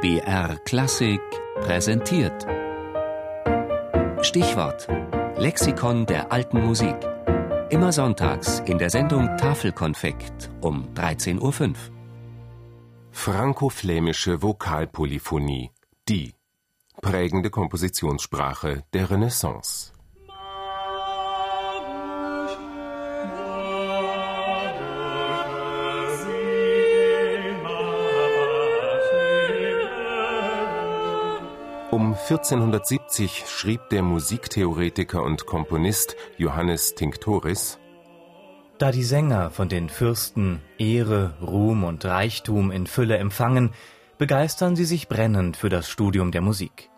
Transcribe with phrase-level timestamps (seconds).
[0.00, 1.20] BR Klassik
[1.56, 2.46] präsentiert.
[4.22, 4.88] Stichwort:
[5.36, 6.96] Lexikon der alten Musik.
[7.68, 11.74] Immer sonntags in der Sendung Tafelkonfekt um 13.05 Uhr.
[13.10, 15.70] Franco-flämische Vokalpolyphonie,
[16.08, 16.32] die
[17.02, 19.92] prägende Kompositionssprache der Renaissance.
[31.92, 37.80] Um 1470 schrieb der Musiktheoretiker und Komponist Johannes Tinctoris
[38.78, 43.72] Da die Sänger von den Fürsten Ehre, Ruhm und Reichtum in Fülle empfangen,
[44.18, 46.90] begeistern sie sich brennend für das Studium der Musik.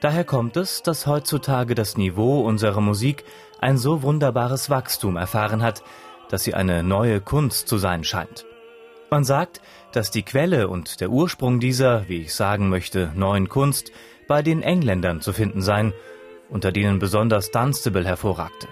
[0.00, 3.24] Daher kommt es, dass heutzutage das Niveau unserer Musik
[3.60, 5.82] ein so wunderbares Wachstum erfahren hat,
[6.30, 8.46] dass sie eine neue Kunst zu sein scheint.
[9.10, 9.60] Man sagt,
[9.92, 13.92] dass die Quelle und der Ursprung dieser, wie ich sagen möchte, neuen Kunst
[14.32, 15.92] bei den Engländern zu finden sein,
[16.48, 18.66] unter denen besonders Dunstable hervorragte.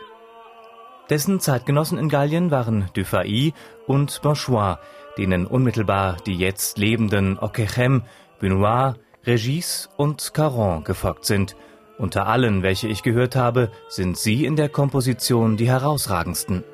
[1.10, 3.52] Dessen Zeitgenossen in Gallien waren Dufay
[3.86, 4.78] und Bonchois,
[5.18, 8.04] denen unmittelbar die jetzt lebenden Okechem,
[8.38, 8.94] Benoit,
[9.26, 11.56] Regis und Caron gefolgt sind.
[11.98, 16.64] Unter allen, welche ich gehört habe, sind sie in der Komposition die herausragendsten.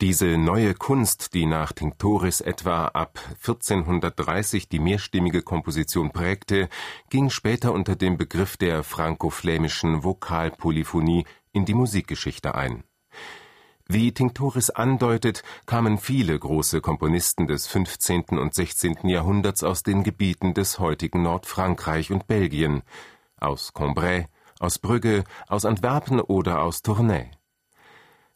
[0.00, 6.68] Diese neue Kunst, die nach Tinctoris etwa ab 1430 die mehrstimmige Komposition prägte,
[7.10, 12.84] ging später unter dem Begriff der franco-flämischen Vokalpolyphonie in die Musikgeschichte ein.
[13.88, 18.38] Wie Tinctoris andeutet, kamen viele große Komponisten des 15.
[18.38, 19.08] und 16.
[19.08, 22.82] Jahrhunderts aus den Gebieten des heutigen Nordfrankreich und Belgien,
[23.40, 24.28] aus Cambrai,
[24.60, 27.32] aus Brügge, aus Antwerpen oder aus Tournai.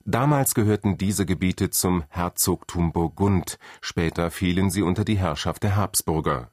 [0.05, 6.51] Damals gehörten diese Gebiete zum Herzogtum Burgund, später fielen sie unter die Herrschaft der Habsburger.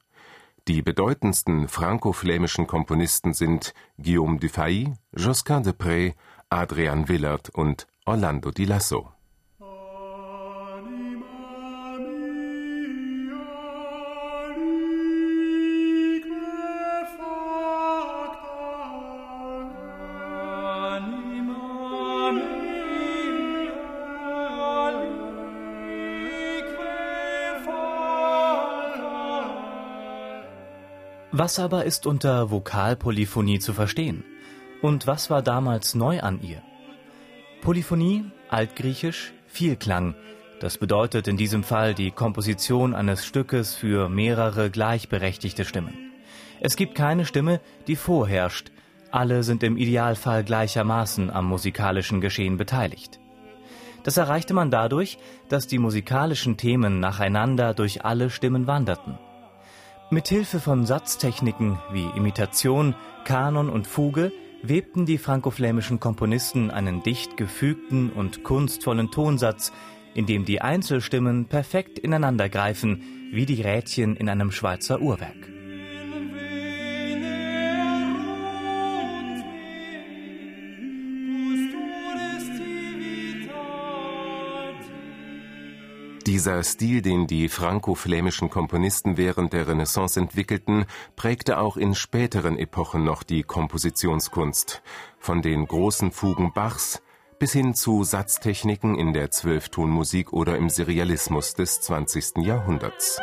[0.68, 6.14] Die bedeutendsten franco-flämischen Komponisten sind Guillaume Dufay, Josquin de Pré,
[6.48, 9.10] Adrian Willert und Orlando di Lasso.
[31.32, 34.24] Was aber ist unter Vokalpolyphonie zu verstehen?
[34.82, 36.60] Und was war damals neu an ihr?
[37.60, 40.16] Polyphonie, altgriechisch, Vielklang.
[40.58, 46.12] Das bedeutet in diesem Fall die Komposition eines Stückes für mehrere gleichberechtigte Stimmen.
[46.60, 48.72] Es gibt keine Stimme, die vorherrscht.
[49.12, 53.20] Alle sind im Idealfall gleichermaßen am musikalischen Geschehen beteiligt.
[54.02, 55.18] Das erreichte man dadurch,
[55.48, 59.18] dass die musikalischen Themen nacheinander durch alle Stimmen wanderten.
[60.12, 67.36] Mit Hilfe von Satztechniken wie Imitation, Kanon und Fuge webten die frankoflämischen Komponisten einen dicht
[67.36, 69.70] gefügten und kunstvollen Tonsatz,
[70.12, 75.59] in dem die Einzelstimmen perfekt ineinandergreifen, wie die Rädchen in einem Schweizer Uhrwerk.
[86.26, 90.84] Dieser Stil, den die franco-flämischen Komponisten während der Renaissance entwickelten,
[91.16, 94.82] prägte auch in späteren Epochen noch die Kompositionskunst,
[95.18, 97.02] von den großen Fugen Bachs
[97.38, 102.44] bis hin zu Satztechniken in der Zwölftonmusik oder im Serialismus des 20.
[102.44, 103.18] Jahrhunderts.